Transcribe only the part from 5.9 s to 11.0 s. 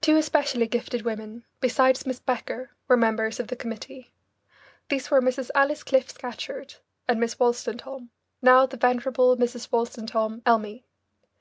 Scatcherd and Miss Wolstentholm, now the venerable Mrs. Wolstentholm Elmy.